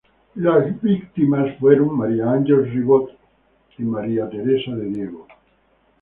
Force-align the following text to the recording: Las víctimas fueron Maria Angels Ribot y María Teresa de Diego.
Las 0.33 0.81
víctimas 0.81 1.55
fueron 1.59 1.95
Maria 1.95 2.31
Angels 2.31 2.73
Ribot 2.73 3.11
y 3.77 3.83
María 3.83 4.27
Teresa 4.27 4.71
de 4.71 4.85
Diego. 4.85 5.27